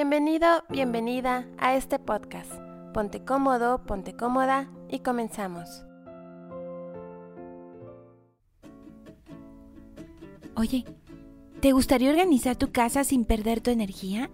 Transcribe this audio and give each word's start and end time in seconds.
Bienvenido, 0.00 0.64
bienvenida 0.70 1.46
a 1.58 1.76
este 1.76 1.98
podcast. 1.98 2.50
Ponte 2.94 3.22
cómodo, 3.22 3.84
ponte 3.84 4.14
cómoda 4.14 4.70
y 4.88 5.00
comenzamos. 5.00 5.84
Oye, 10.56 10.86
¿te 11.60 11.72
gustaría 11.72 12.08
organizar 12.08 12.56
tu 12.56 12.72
casa 12.72 13.04
sin 13.04 13.26
perder 13.26 13.60
tu 13.60 13.70
energía? 13.70 14.30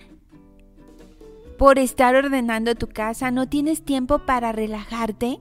¿Por 1.58 1.80
estar 1.80 2.14
ordenando 2.14 2.76
tu 2.76 2.86
casa 2.86 3.32
no 3.32 3.48
tienes 3.48 3.84
tiempo 3.84 4.20
para 4.20 4.52
relajarte? 4.52 5.40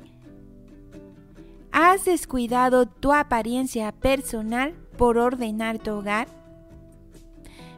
¿Has 1.72 2.06
descuidado 2.06 2.88
tu 2.88 3.14
apariencia 3.14 3.92
personal 3.92 4.74
por 4.98 5.20
ordenar 5.20 5.78
tu 5.78 5.92
hogar? 5.92 6.45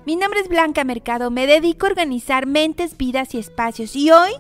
Mi 0.08 0.16
nombre 0.16 0.40
es 0.40 0.48
Blanca 0.48 0.86
Mercado, 0.86 1.32
me 1.32 1.48
dedico 1.48 1.86
a 1.86 1.90
organizar 1.90 2.46
mentes, 2.46 2.96
vidas 2.96 3.36
y 3.36 3.40
espacios 3.40 3.94
y 3.94 4.10
hoy 4.10 4.32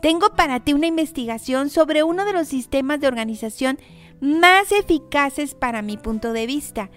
tengo 0.00 0.30
para 0.36 0.60
ti 0.60 0.72
una 0.72 0.86
investigación 0.86 1.68
sobre 1.68 2.04
uno 2.04 2.24
de 2.24 2.32
los 2.32 2.46
sistemas 2.46 3.00
de 3.00 3.08
organización 3.08 3.76
más 4.20 4.70
eficaces 4.70 5.56
para 5.56 5.82
mi 5.82 5.96
punto 5.96 6.32
de 6.32 6.46
vista. 6.46 6.90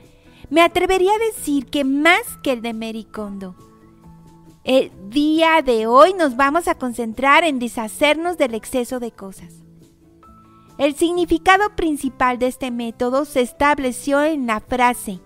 Me 0.51 0.61
atrevería 0.61 1.11
a 1.11 1.35
decir 1.35 1.71
que 1.71 1.83
más 1.83 2.21
que 2.43 2.51
el 2.51 2.61
de 2.61 2.75
Mary 2.75 3.05
Kondo. 3.05 3.55
El 4.63 4.91
día 5.09 5.63
de 5.63 5.87
hoy 5.87 6.13
nos 6.13 6.35
vamos 6.35 6.67
a 6.67 6.75
concentrar 6.75 7.43
en 7.43 7.57
deshacernos 7.57 8.37
del 8.37 8.53
exceso 8.53 8.99
de 8.99 9.11
cosas. 9.11 9.63
El 10.77 10.93
significado 10.93 11.75
principal 11.75 12.37
de 12.37 12.45
este 12.45 12.69
método 12.69 13.25
se 13.25 13.41
estableció 13.41 14.21
en 14.21 14.45
la 14.45 14.59
frase 14.59 15.19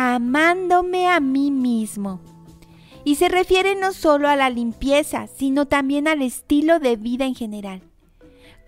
amándome 0.00 1.08
a 1.08 1.18
mí 1.18 1.50
mismo. 1.50 2.20
Y 3.02 3.16
se 3.16 3.28
refiere 3.28 3.74
no 3.74 3.92
solo 3.92 4.28
a 4.28 4.36
la 4.36 4.48
limpieza, 4.48 5.26
sino 5.26 5.66
también 5.66 6.06
al 6.06 6.22
estilo 6.22 6.78
de 6.78 6.94
vida 6.94 7.24
en 7.24 7.34
general. 7.34 7.82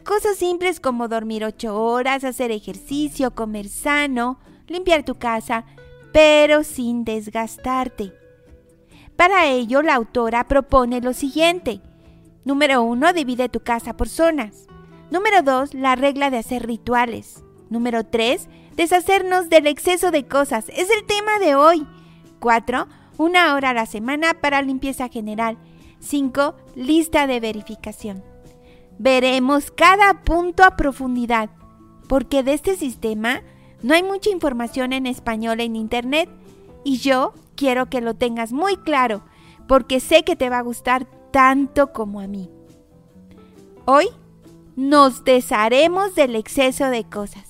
Cosas 0.04 0.36
simples 0.36 0.80
como 0.80 1.06
dormir 1.06 1.44
ocho 1.44 1.80
horas, 1.80 2.24
hacer 2.24 2.50
ejercicio, 2.50 3.32
comer 3.32 3.68
sano, 3.68 4.40
limpiar 4.66 5.04
tu 5.04 5.14
casa, 5.14 5.66
pero 6.12 6.64
sin 6.64 7.04
desgastarte. 7.04 8.12
Para 9.14 9.46
ello, 9.46 9.82
la 9.82 9.94
autora 9.94 10.48
propone 10.48 11.00
lo 11.00 11.12
siguiente. 11.12 11.80
Número 12.44 12.82
uno, 12.82 13.12
divide 13.12 13.48
tu 13.48 13.60
casa 13.60 13.96
por 13.96 14.08
zonas. 14.08 14.66
Número 15.12 15.42
dos, 15.42 15.74
la 15.74 15.94
regla 15.94 16.30
de 16.30 16.38
hacer 16.38 16.66
rituales. 16.66 17.44
Número 17.70 18.04
tres, 18.04 18.48
Deshacernos 18.80 19.50
del 19.50 19.66
exceso 19.66 20.10
de 20.10 20.26
cosas 20.26 20.70
es 20.70 20.88
el 20.88 21.04
tema 21.04 21.38
de 21.38 21.54
hoy. 21.54 21.86
4. 22.38 22.86
Una 23.18 23.54
hora 23.54 23.70
a 23.70 23.74
la 23.74 23.84
semana 23.84 24.32
para 24.32 24.62
limpieza 24.62 25.10
general. 25.10 25.58
5. 25.98 26.54
Lista 26.76 27.26
de 27.26 27.40
verificación. 27.40 28.24
Veremos 28.98 29.70
cada 29.70 30.22
punto 30.22 30.64
a 30.64 30.76
profundidad, 30.76 31.50
porque 32.08 32.42
de 32.42 32.54
este 32.54 32.74
sistema 32.74 33.42
no 33.82 33.92
hay 33.92 34.02
mucha 34.02 34.30
información 34.30 34.94
en 34.94 35.04
español 35.06 35.60
en 35.60 35.76
Internet 35.76 36.30
y 36.82 36.96
yo 36.96 37.34
quiero 37.56 37.90
que 37.90 38.00
lo 38.00 38.14
tengas 38.14 38.52
muy 38.52 38.78
claro, 38.78 39.22
porque 39.68 40.00
sé 40.00 40.22
que 40.22 40.36
te 40.36 40.48
va 40.48 40.56
a 40.56 40.62
gustar 40.62 41.06
tanto 41.32 41.92
como 41.92 42.20
a 42.20 42.26
mí. 42.26 42.50
Hoy 43.84 44.06
nos 44.74 45.22
desharemos 45.24 46.14
del 46.14 46.34
exceso 46.36 46.86
de 46.86 47.04
cosas. 47.04 47.49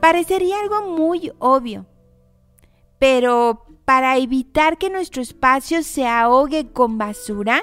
Parecería 0.00 0.60
algo 0.60 0.88
muy 0.96 1.32
obvio, 1.38 1.86
pero 2.98 3.66
para 3.84 4.16
evitar 4.18 4.78
que 4.78 4.90
nuestro 4.90 5.22
espacio 5.22 5.82
se 5.82 6.06
ahogue 6.06 6.72
con 6.72 6.98
basura, 6.98 7.62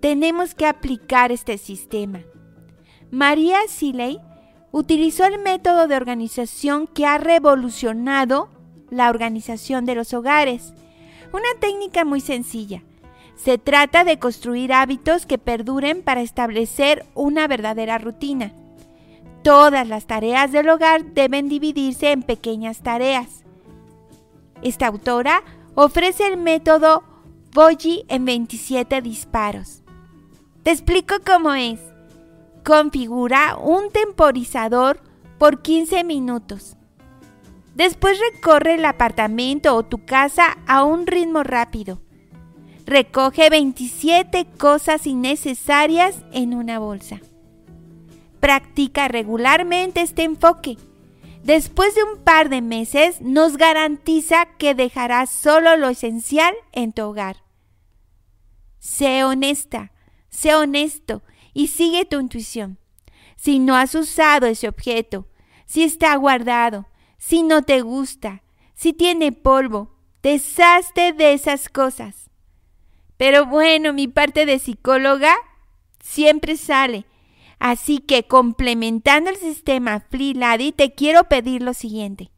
tenemos 0.00 0.54
que 0.54 0.66
aplicar 0.66 1.32
este 1.32 1.58
sistema. 1.58 2.20
María 3.10 3.58
Siley 3.68 4.20
utilizó 4.70 5.24
el 5.24 5.38
método 5.38 5.86
de 5.86 5.96
organización 5.96 6.86
que 6.86 7.06
ha 7.06 7.18
revolucionado 7.18 8.48
la 8.90 9.10
organización 9.10 9.84
de 9.84 9.94
los 9.94 10.12
hogares. 10.14 10.72
Una 11.32 11.58
técnica 11.60 12.04
muy 12.04 12.20
sencilla. 12.20 12.82
Se 13.36 13.58
trata 13.58 14.04
de 14.04 14.18
construir 14.18 14.72
hábitos 14.72 15.26
que 15.26 15.38
perduren 15.38 16.02
para 16.02 16.20
establecer 16.20 17.06
una 17.14 17.46
verdadera 17.48 17.98
rutina. 17.98 18.52
Todas 19.42 19.88
las 19.88 20.06
tareas 20.06 20.52
del 20.52 20.68
hogar 20.68 21.04
deben 21.04 21.48
dividirse 21.48 22.12
en 22.12 22.22
pequeñas 22.22 22.82
tareas. 22.82 23.42
Esta 24.62 24.86
autora 24.86 25.42
ofrece 25.74 26.28
el 26.28 26.36
método 26.36 27.02
Boji 27.52 28.04
en 28.08 28.24
27 28.24 29.02
disparos. 29.02 29.82
Te 30.62 30.70
explico 30.70 31.16
cómo 31.26 31.52
es. 31.54 31.80
Configura 32.64 33.56
un 33.56 33.90
temporizador 33.90 35.00
por 35.38 35.60
15 35.60 36.04
minutos. 36.04 36.76
Después 37.74 38.18
recorre 38.32 38.74
el 38.74 38.84
apartamento 38.84 39.74
o 39.74 39.82
tu 39.82 40.04
casa 40.04 40.58
a 40.68 40.84
un 40.84 41.06
ritmo 41.06 41.42
rápido. 41.42 42.00
Recoge 42.86 43.50
27 43.50 44.46
cosas 44.56 45.06
innecesarias 45.06 46.22
en 46.32 46.54
una 46.54 46.78
bolsa. 46.78 47.20
Practica 48.42 49.06
regularmente 49.06 50.00
este 50.00 50.24
enfoque. 50.24 50.76
Después 51.44 51.94
de 51.94 52.02
un 52.02 52.24
par 52.24 52.48
de 52.48 52.60
meses 52.60 53.20
nos 53.20 53.56
garantiza 53.56 54.46
que 54.58 54.74
dejarás 54.74 55.30
solo 55.30 55.76
lo 55.76 55.88
esencial 55.88 56.52
en 56.72 56.92
tu 56.92 57.02
hogar. 57.02 57.44
Sé 58.80 59.22
honesta, 59.22 59.92
sé 60.28 60.56
honesto 60.56 61.22
y 61.54 61.68
sigue 61.68 62.04
tu 62.04 62.18
intuición. 62.18 62.78
Si 63.36 63.60
no 63.60 63.76
has 63.76 63.94
usado 63.94 64.48
ese 64.48 64.66
objeto, 64.66 65.28
si 65.64 65.84
está 65.84 66.16
guardado, 66.16 66.88
si 67.18 67.44
no 67.44 67.62
te 67.62 67.82
gusta, 67.82 68.42
si 68.74 68.92
tiene 68.92 69.30
polvo, 69.30 69.94
deshazte 70.20 71.12
de 71.12 71.32
esas 71.32 71.68
cosas. 71.68 72.28
Pero 73.16 73.46
bueno, 73.46 73.92
mi 73.92 74.08
parte 74.08 74.46
de 74.46 74.58
psicóloga 74.58 75.36
siempre 76.00 76.56
sale 76.56 77.06
Así 77.64 77.98
que 77.98 78.24
complementando 78.24 79.30
el 79.30 79.36
sistema 79.36 80.00
Free 80.10 80.34
te 80.76 80.94
quiero 80.94 81.28
pedir 81.28 81.62
lo 81.62 81.74
siguiente. 81.74 82.32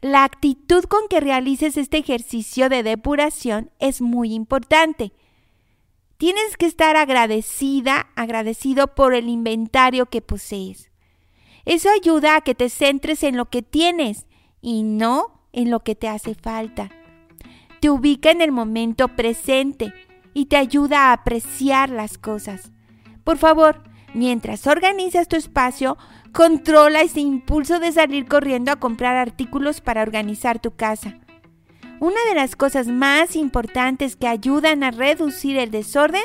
La 0.00 0.24
actitud 0.24 0.82
con 0.86 1.02
que 1.08 1.20
realices 1.20 1.76
este 1.76 1.98
ejercicio 1.98 2.68
de 2.68 2.82
depuración 2.82 3.70
es 3.78 4.00
muy 4.00 4.34
importante. 4.34 5.12
Tienes 6.16 6.56
que 6.56 6.66
estar 6.66 6.96
agradecida, 6.96 8.08
agradecido 8.16 8.88
por 8.96 9.14
el 9.14 9.28
inventario 9.28 10.06
que 10.06 10.20
posees. 10.20 10.90
Eso 11.64 11.88
ayuda 11.88 12.34
a 12.34 12.40
que 12.40 12.56
te 12.56 12.70
centres 12.70 13.22
en 13.22 13.36
lo 13.36 13.50
que 13.50 13.62
tienes 13.62 14.26
y 14.60 14.82
no 14.82 15.44
en 15.52 15.70
lo 15.70 15.78
que 15.84 15.94
te 15.94 16.08
hace 16.08 16.34
falta. 16.34 16.90
Te 17.78 17.88
ubica 17.88 18.32
en 18.32 18.40
el 18.40 18.50
momento 18.50 19.06
presente 19.14 19.94
y 20.34 20.46
te 20.46 20.56
ayuda 20.56 21.10
a 21.10 21.12
apreciar 21.12 21.90
las 21.90 22.18
cosas. 22.18 22.72
Por 23.22 23.38
favor, 23.38 23.88
Mientras 24.14 24.66
organizas 24.66 25.28
tu 25.28 25.36
espacio, 25.36 25.96
controla 26.32 27.02
ese 27.02 27.20
impulso 27.20 27.78
de 27.78 27.92
salir 27.92 28.26
corriendo 28.26 28.72
a 28.72 28.76
comprar 28.76 29.16
artículos 29.16 29.80
para 29.80 30.02
organizar 30.02 30.58
tu 30.58 30.72
casa. 30.72 31.18
Una 32.00 32.18
de 32.28 32.34
las 32.34 32.56
cosas 32.56 32.86
más 32.88 33.36
importantes 33.36 34.16
que 34.16 34.26
ayudan 34.26 34.82
a 34.82 34.90
reducir 34.90 35.58
el 35.58 35.70
desorden 35.70 36.22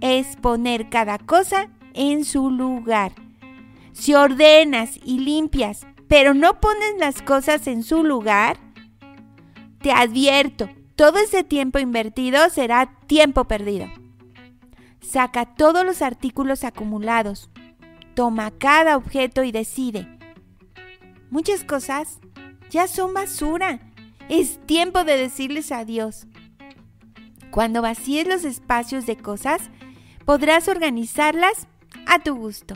es 0.00 0.36
poner 0.36 0.88
cada 0.90 1.18
cosa 1.18 1.68
en 1.94 2.24
su 2.24 2.50
lugar. 2.50 3.12
Si 3.92 4.14
ordenas 4.14 4.98
y 5.04 5.18
limpias, 5.20 5.86
pero 6.06 6.34
no 6.34 6.60
pones 6.60 6.94
las 6.98 7.22
cosas 7.22 7.66
en 7.66 7.82
su 7.82 8.04
lugar, 8.04 8.58
te 9.80 9.90
advierto, 9.90 10.68
todo 10.96 11.18
ese 11.18 11.42
tiempo 11.42 11.78
invertido 11.78 12.48
será 12.50 12.98
tiempo 13.06 13.44
perdido. 13.44 14.01
Saca 15.02 15.44
todos 15.44 15.84
los 15.84 16.00
artículos 16.00 16.64
acumulados. 16.64 17.50
Toma 18.14 18.50
cada 18.50 18.96
objeto 18.96 19.42
y 19.44 19.52
decide. 19.52 20.08
Muchas 21.30 21.64
cosas 21.64 22.20
ya 22.70 22.88
son 22.88 23.12
basura. 23.12 23.80
Es 24.28 24.58
tiempo 24.66 25.04
de 25.04 25.16
decirles 25.16 25.72
adiós. 25.72 26.26
Cuando 27.50 27.82
vacíes 27.82 28.26
los 28.26 28.44
espacios 28.44 29.04
de 29.04 29.16
cosas, 29.16 29.70
podrás 30.24 30.68
organizarlas 30.68 31.66
a 32.06 32.18
tu 32.18 32.34
gusto. 32.34 32.74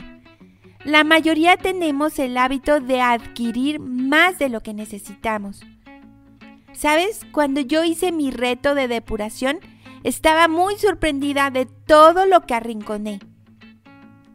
La 0.83 1.03
mayoría 1.03 1.57
tenemos 1.57 2.19
el 2.19 2.37
hábito 2.37 2.79
de 2.79 3.01
adquirir 3.01 3.79
más 3.79 4.37
de 4.37 4.49
lo 4.49 4.61
que 4.61 4.73
necesitamos. 4.73 5.61
¿Sabes? 6.73 7.25
Cuando 7.31 7.59
yo 7.61 7.83
hice 7.83 8.11
mi 8.11 8.29
reto 8.29 8.75
de 8.75 8.87
depuración, 8.87 9.59
estaba 10.03 10.47
muy 10.47 10.77
sorprendida 10.77 11.49
de 11.49 11.65
todo 11.65 12.25
lo 12.25 12.41
que 12.41 12.53
arrinconé. 12.53 13.19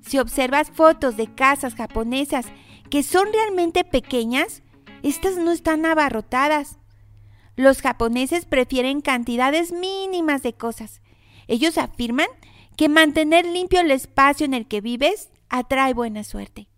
Si 0.00 0.18
observas 0.18 0.70
fotos 0.70 1.16
de 1.16 1.32
casas 1.34 1.74
japonesas 1.74 2.46
que 2.90 3.02
son 3.02 3.28
realmente 3.32 3.84
pequeñas, 3.84 4.62
estas 5.02 5.36
no 5.36 5.52
están 5.52 5.86
abarrotadas. 5.86 6.78
Los 7.56 7.80
japoneses 7.80 8.44
prefieren 8.44 9.00
cantidades 9.00 9.72
mínimas 9.72 10.42
de 10.42 10.52
cosas. 10.52 11.02
Ellos 11.48 11.78
afirman 11.78 12.28
que 12.76 12.88
mantener 12.88 13.46
limpio 13.46 13.80
el 13.80 13.90
espacio 13.90 14.46
en 14.46 14.54
el 14.54 14.66
que 14.66 14.80
vives 14.80 15.30
atrae 15.48 15.94
buena 15.94 16.24
suerte. 16.24 16.68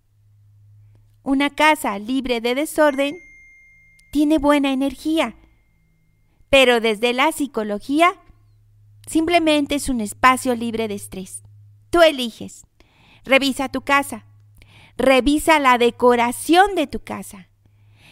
Una 1.23 1.51
casa 1.51 1.99
libre 1.99 2.41
de 2.41 2.55
desorden 2.55 3.17
tiene 4.13 4.39
buena 4.39 4.73
energía, 4.73 5.37
pero 6.51 6.81
desde 6.81 7.13
la 7.13 7.33
psicología 7.33 8.15
simplemente 9.06 9.75
es 9.77 9.89
un 9.89 10.01
espacio 10.01 10.55
libre 10.55 10.89
de 10.89 10.95
estrés. 10.95 11.43
Tú 11.91 12.03
eliges. 12.03 12.67
Revisa 13.25 13.69
tu 13.69 13.83
casa. 13.83 14.27
Revisa 14.97 15.59
la 15.59 15.79
decoración 15.79 16.75
de 16.75 16.87
tu 16.87 17.01
casa 17.01 17.49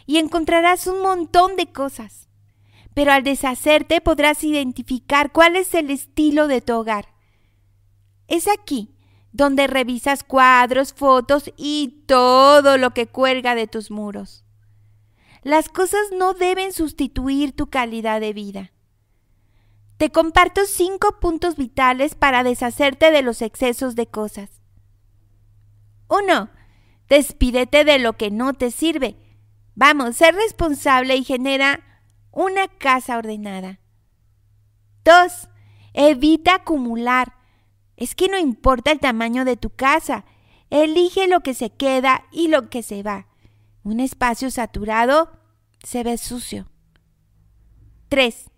y 0.06 0.18
encontrarás 0.18 0.86
un 0.86 1.02
montón 1.02 1.56
de 1.56 1.66
cosas. 1.72 2.28
Pero 2.94 3.12
al 3.12 3.22
deshacerte 3.22 4.00
podrás 4.00 4.44
identificar 4.44 5.32
cuál 5.32 5.56
es 5.56 5.74
el 5.74 5.90
estilo 5.90 6.48
de 6.48 6.60
tu 6.60 6.74
hogar. 6.74 7.08
Es 8.28 8.48
aquí 8.48 8.94
donde 9.32 9.66
revisas 9.66 10.24
cuadros, 10.24 10.92
fotos 10.92 11.50
y 11.56 12.04
todo 12.06 12.76
lo 12.76 12.92
que 12.92 13.06
cuelga 13.06 13.54
de 13.54 13.66
tus 13.66 13.90
muros. 13.90 14.44
Las 15.42 15.68
cosas 15.68 16.02
no 16.16 16.34
deben 16.34 16.72
sustituir 16.72 17.52
tu 17.52 17.68
calidad 17.68 18.20
de 18.20 18.32
vida. 18.32 18.72
Te 20.02 20.10
comparto 20.10 20.62
cinco 20.66 21.20
puntos 21.20 21.54
vitales 21.54 22.16
para 22.16 22.42
deshacerte 22.42 23.12
de 23.12 23.22
los 23.22 23.40
excesos 23.40 23.94
de 23.94 24.08
cosas. 24.08 24.60
1. 26.08 26.50
Despídete 27.08 27.84
de 27.84 28.00
lo 28.00 28.14
que 28.14 28.32
no 28.32 28.52
te 28.52 28.72
sirve. 28.72 29.14
Vamos, 29.76 30.16
ser 30.16 30.34
responsable 30.34 31.14
y 31.14 31.22
genera 31.22 32.02
una 32.32 32.66
casa 32.66 33.16
ordenada. 33.16 33.78
2. 35.04 35.48
Evita 35.94 36.56
acumular. 36.56 37.34
Es 37.96 38.16
que 38.16 38.26
no 38.26 38.38
importa 38.38 38.90
el 38.90 38.98
tamaño 38.98 39.44
de 39.44 39.56
tu 39.56 39.70
casa. 39.70 40.24
Elige 40.68 41.28
lo 41.28 41.42
que 41.42 41.54
se 41.54 41.70
queda 41.70 42.24
y 42.32 42.48
lo 42.48 42.70
que 42.70 42.82
se 42.82 43.04
va. 43.04 43.28
Un 43.84 44.00
espacio 44.00 44.50
saturado 44.50 45.30
se 45.84 46.02
ve 46.02 46.18
sucio. 46.18 46.66
3. 48.08 48.51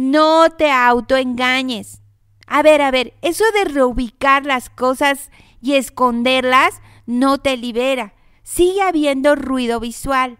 No 0.00 0.48
te 0.50 0.70
autoengañes. 0.70 2.02
A 2.46 2.62
ver, 2.62 2.82
a 2.82 2.92
ver, 2.92 3.14
eso 3.20 3.42
de 3.52 3.64
reubicar 3.64 4.46
las 4.46 4.70
cosas 4.70 5.32
y 5.60 5.74
esconderlas 5.74 6.80
no 7.06 7.38
te 7.38 7.56
libera. 7.56 8.14
Sigue 8.44 8.80
habiendo 8.80 9.34
ruido 9.34 9.80
visual. 9.80 10.38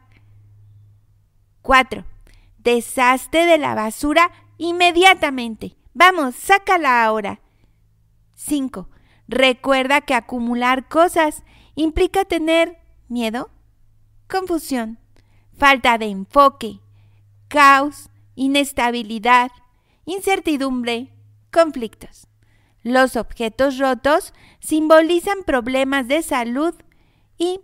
4. 1.62 2.04
Deshazte 2.58 3.46
de 3.46 3.58
la 3.58 3.74
basura 3.74 4.30
inmediatamente. 4.58 5.76
Vamos, 5.92 6.36
sácala 6.36 7.04
ahora. 7.04 7.40
5. 8.36 8.88
Recuerda 9.26 10.02
que 10.02 10.14
acumular 10.14 10.86
cosas 10.88 11.42
implica 11.74 12.24
tener 12.24 12.78
miedo, 13.08 13.50
confusión, 14.28 15.00
falta 15.52 15.98
de 15.98 16.06
enfoque, 16.06 16.78
caos, 17.48 18.08
inestabilidad, 18.38 19.50
incertidumbre, 20.04 21.12
conflictos. 21.52 22.28
Los 22.84 23.16
objetos 23.16 23.78
rotos 23.78 24.32
simbolizan 24.60 25.42
problemas 25.44 26.06
de 26.06 26.22
salud 26.22 26.72
y 27.36 27.60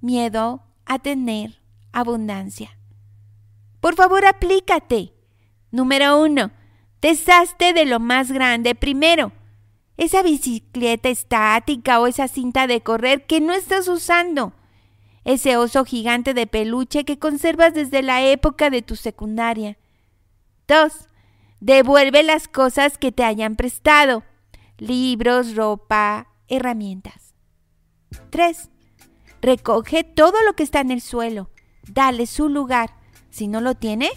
miedo 0.00 0.64
a 0.84 0.98
tener 0.98 1.62
abundancia. 1.92 2.76
Por 3.80 3.94
favor, 3.94 4.26
aplícate. 4.26 5.14
Número 5.70 6.20
uno, 6.20 6.50
deshazte 7.00 7.72
de 7.72 7.86
lo 7.86 8.00
más 8.00 8.32
grande 8.32 8.74
primero. 8.74 9.30
Esa 9.96 10.22
bicicleta 10.22 11.08
estática 11.08 12.00
o 12.00 12.08
esa 12.08 12.26
cinta 12.26 12.66
de 12.66 12.80
correr 12.80 13.26
que 13.26 13.40
no 13.40 13.52
estás 13.52 13.86
usando. 13.86 14.52
Ese 15.28 15.58
oso 15.58 15.84
gigante 15.84 16.32
de 16.32 16.46
peluche 16.46 17.04
que 17.04 17.18
conservas 17.18 17.74
desde 17.74 18.00
la 18.00 18.22
época 18.22 18.70
de 18.70 18.80
tu 18.80 18.96
secundaria. 18.96 19.76
Dos, 20.66 21.10
devuelve 21.60 22.22
las 22.22 22.48
cosas 22.48 22.96
que 22.96 23.12
te 23.12 23.24
hayan 23.24 23.54
prestado. 23.54 24.22
Libros, 24.78 25.54
ropa, 25.54 26.28
herramientas. 26.48 27.34
Tres, 28.30 28.70
recoge 29.42 30.02
todo 30.02 30.32
lo 30.46 30.54
que 30.54 30.62
está 30.62 30.80
en 30.80 30.92
el 30.92 31.02
suelo. 31.02 31.50
Dale 31.86 32.26
su 32.26 32.48
lugar. 32.48 32.96
Si 33.28 33.48
no 33.48 33.60
lo 33.60 33.74
tiene, 33.74 34.08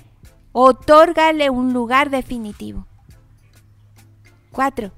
otórgale 0.54 1.50
un 1.50 1.74
lugar 1.74 2.10
definitivo. 2.10 2.88
4. 4.54 4.94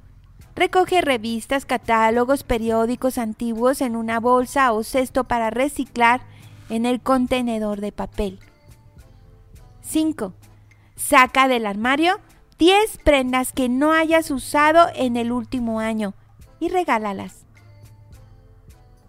Recoge 0.56 1.02
revistas, 1.02 1.66
catálogos, 1.66 2.44
periódicos 2.44 3.18
antiguos 3.18 3.82
en 3.82 3.96
una 3.96 4.20
bolsa 4.20 4.72
o 4.72 4.84
cesto 4.84 5.24
para 5.24 5.50
reciclar 5.50 6.22
en 6.70 6.86
el 6.86 7.02
contenedor 7.02 7.82
de 7.82 7.92
papel. 7.92 8.40
5. 9.82 10.34
Saca 10.96 11.48
del 11.48 11.66
armario 11.66 12.20
10 12.60 13.00
prendas 13.04 13.52
que 13.52 13.68
no 13.68 13.94
hayas 13.94 14.30
usado 14.30 14.88
en 14.96 15.18
el 15.18 15.32
último 15.32 15.80
año 15.80 16.14
y 16.60 16.70
regálalas. 16.70 17.46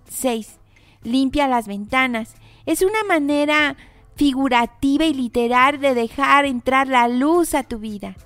6. 0.09 0.59
Limpia 1.03 1.47
las 1.47 1.69
ventanas. 1.69 2.35
Es 2.65 2.81
una 2.81 3.05
manera 3.05 3.77
figurativa 4.17 5.05
y 5.05 5.13
literal 5.13 5.79
de 5.81 5.95
dejar 5.95 6.47
entrar 6.47 6.89
la 6.89 7.07
luz 7.09 7.55
a 7.55 7.65
tu 7.65 7.79
vida. 7.79 8.17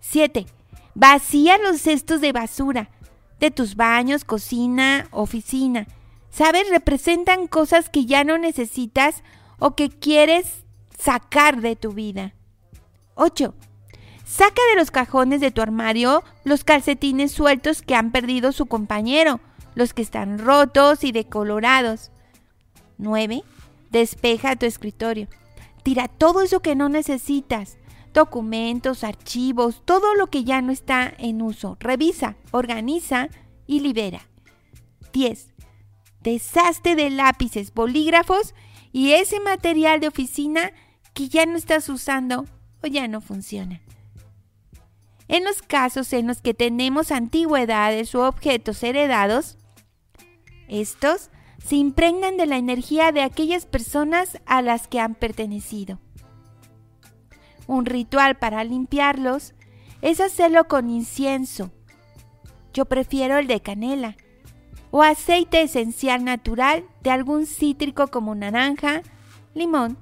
7. 0.00 0.46
Vacía 0.94 1.58
los 1.58 1.80
cestos 1.80 2.20
de 2.20 2.32
basura 2.32 2.90
de 3.42 3.50
tus 3.50 3.74
baños, 3.74 4.24
cocina, 4.24 5.08
oficina. 5.10 5.88
¿Sabes? 6.30 6.70
Representan 6.70 7.48
cosas 7.48 7.90
que 7.90 8.06
ya 8.06 8.22
no 8.22 8.38
necesitas 8.38 9.24
o 9.58 9.74
que 9.74 9.90
quieres 9.90 10.64
sacar 10.96 11.60
de 11.60 11.74
tu 11.74 11.92
vida. 11.92 12.34
8. 13.16 13.52
Saca 14.24 14.62
de 14.70 14.78
los 14.78 14.92
cajones 14.92 15.40
de 15.40 15.50
tu 15.50 15.60
armario 15.60 16.22
los 16.44 16.62
calcetines 16.62 17.32
sueltos 17.32 17.82
que 17.82 17.96
han 17.96 18.12
perdido 18.12 18.52
su 18.52 18.66
compañero, 18.66 19.40
los 19.74 19.92
que 19.92 20.02
están 20.02 20.38
rotos 20.38 21.02
y 21.02 21.10
decolorados. 21.10 22.12
9. 22.98 23.42
Despeja 23.90 24.54
tu 24.54 24.66
escritorio. 24.66 25.26
Tira 25.82 26.06
todo 26.06 26.42
eso 26.42 26.60
que 26.60 26.76
no 26.76 26.88
necesitas. 26.88 27.76
Documentos, 28.12 29.04
archivos, 29.04 29.82
todo 29.84 30.14
lo 30.14 30.28
que 30.28 30.44
ya 30.44 30.60
no 30.60 30.72
está 30.72 31.12
en 31.18 31.42
uso. 31.42 31.76
Revisa, 31.80 32.36
organiza 32.50 33.28
y 33.66 33.80
libera. 33.80 34.28
10. 35.12 35.48
Deshazte 36.20 36.94
de 36.94 37.10
lápices, 37.10 37.72
bolígrafos 37.72 38.54
y 38.92 39.12
ese 39.12 39.40
material 39.40 40.00
de 40.00 40.08
oficina 40.08 40.72
que 41.14 41.28
ya 41.28 41.46
no 41.46 41.56
estás 41.56 41.88
usando 41.88 42.46
o 42.82 42.86
ya 42.86 43.08
no 43.08 43.20
funciona. 43.20 43.80
En 45.28 45.44
los 45.44 45.62
casos 45.62 46.12
en 46.12 46.26
los 46.26 46.42
que 46.42 46.52
tenemos 46.52 47.10
antigüedades 47.10 48.14
u 48.14 48.20
objetos 48.20 48.82
heredados, 48.82 49.56
estos 50.68 51.30
se 51.64 51.76
impregnan 51.76 52.36
de 52.36 52.46
la 52.46 52.58
energía 52.58 53.12
de 53.12 53.22
aquellas 53.22 53.66
personas 53.66 54.38
a 54.46 54.62
las 54.62 54.88
que 54.88 55.00
han 55.00 55.14
pertenecido. 55.14 55.98
Un 57.66 57.86
ritual 57.86 58.36
para 58.36 58.64
limpiarlos 58.64 59.54
es 60.00 60.20
hacerlo 60.20 60.68
con 60.68 60.90
incienso. 60.90 61.70
Yo 62.72 62.86
prefiero 62.86 63.38
el 63.38 63.46
de 63.46 63.60
canela 63.60 64.16
o 64.90 65.02
aceite 65.02 65.62
esencial 65.62 66.24
natural 66.24 66.84
de 67.02 67.10
algún 67.10 67.46
cítrico 67.46 68.08
como 68.08 68.34
naranja, 68.34 69.02
limón, 69.54 69.98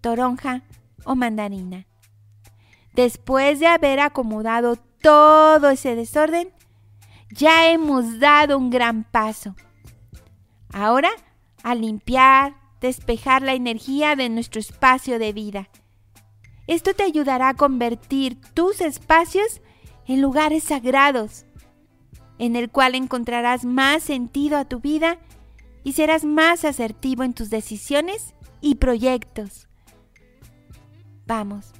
toronja 0.00 0.62
o 1.04 1.14
mandarina. 1.14 1.86
Después 2.94 3.60
de 3.60 3.66
haber 3.66 4.00
acomodado 4.00 4.76
todo 5.00 5.70
ese 5.70 5.96
desorden, 5.96 6.50
ya 7.30 7.70
hemos 7.70 8.20
dado 8.20 8.58
un 8.58 8.70
gran 8.70 9.04
paso 9.04 9.54
Ahora, 10.72 11.10
a 11.62 11.74
limpiar, 11.74 12.54
despejar 12.80 13.42
la 13.42 13.52
energía 13.52 14.16
de 14.16 14.30
nuestro 14.30 14.58
espacio 14.58 15.18
de 15.18 15.32
vida. 15.34 15.68
Esto 16.66 16.94
te 16.94 17.02
ayudará 17.02 17.50
a 17.50 17.54
convertir 17.54 18.40
tus 18.54 18.80
espacios 18.80 19.60
en 20.06 20.20
lugares 20.20 20.64
sagrados, 20.64 21.44
en 22.38 22.56
el 22.56 22.70
cual 22.70 22.94
encontrarás 22.94 23.64
más 23.64 24.02
sentido 24.02 24.56
a 24.56 24.64
tu 24.64 24.80
vida 24.80 25.18
y 25.84 25.92
serás 25.92 26.24
más 26.24 26.64
asertivo 26.64 27.24
en 27.24 27.34
tus 27.34 27.50
decisiones 27.50 28.34
y 28.60 28.76
proyectos. 28.76 29.68
Vamos, 31.26 31.72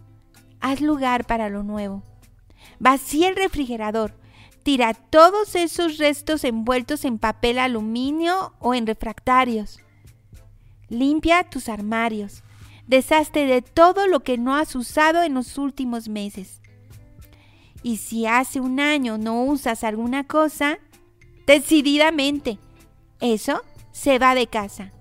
haz 0.61 0.81
lugar 0.81 1.27
para 1.27 1.49
lo 1.49 1.63
nuevo. 1.63 2.03
Vacía 2.79 3.29
el 3.29 3.37
refrigerador, 3.37 4.15
Tira 4.63 4.95
todos 4.95 5.57
esos 5.57 5.99
restos 5.99 6.45
envueltos 6.45 7.05
en 7.05 7.19
papel 7.19 7.59
aluminio 7.59 8.55
o 8.61 8.75
en 8.75 8.87
refractarios. 8.87 9.81
Limpia 10.89 11.43
tus 11.43 11.69
armarios. 11.69 12.45
Deshazte 12.87 13.47
de 13.47 13.63
todo 13.63 14.07
lo 14.07 14.21
que 14.21 14.39
no 14.39 14.55
has 14.55 14.75
usado 14.75 15.23
en 15.23 15.35
los 15.35 15.59
últimos 15.59 16.09
meses. 16.09 16.61
Y 17.83 17.97
si 17.97 18.27
hace 18.27 18.61
un 18.61 18.81
año 18.81 19.19
no 19.19 19.45
usas 19.45 19.83
alguna 19.85 20.25
cosa, 20.25 20.79
decididamente, 21.47 22.59
eso 23.21 23.63
se 23.91 24.19
va 24.19 24.35
de 24.35 24.47
casa. 24.47 24.93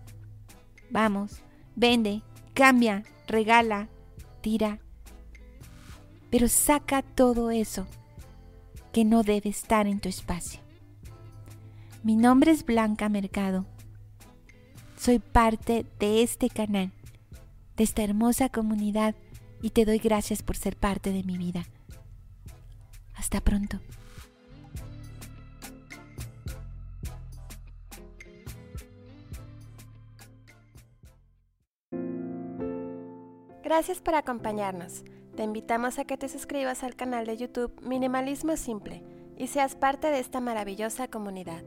Vamos, 0.90 1.42
vende, 1.76 2.22
cambia, 2.54 3.04
regala, 3.28 3.88
tira. 4.42 4.80
Pero 6.30 6.48
saca 6.48 7.02
todo 7.02 7.52
eso 7.52 7.88
que 8.92 9.06
no 9.06 9.24
debe 9.24 9.50
estar 9.50 9.88
en 9.88 10.00
tu 10.00 10.10
espacio. 10.10 10.60
Mi 12.04 12.16
nombre 12.16 12.52
es 12.52 12.66
Blanca 12.66 13.10
Mercado. 13.10 13.66
Soy 14.98 15.20
parte 15.20 15.86
de 16.00 16.24
este 16.24 16.50
canal, 16.50 16.92
de 17.82 17.86
esta 17.86 18.04
hermosa 18.04 18.48
comunidad 18.48 19.16
y 19.60 19.72
te 19.72 19.86
doy 19.86 19.98
gracias 19.98 20.44
por 20.44 20.56
ser 20.56 20.78
parte 20.78 21.12
de 21.12 21.24
mi 21.24 21.40
vida. 21.40 21.66
Hasta 23.16 23.42
pronto. 23.42 23.80
Gracias 33.64 34.00
por 34.00 34.14
acompañarnos. 34.14 35.04
Te 35.36 35.42
invitamos 35.42 35.98
a 35.98 36.06
que 36.06 36.18
te 36.18 36.30
suscribas 36.30 36.84
al 36.84 36.96
canal 36.96 37.26
de 37.26 37.36
YouTube 37.38 37.74
Minimalismo 37.82 38.58
Simple 38.58 39.04
y 39.40 39.48
seas 39.48 39.74
parte 39.74 40.06
de 40.12 40.20
esta 40.20 40.40
maravillosa 40.40 41.08
comunidad. 41.08 41.64